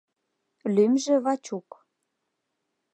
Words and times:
Лӱмжӧ 0.73 1.15
Вачук. 1.23 1.69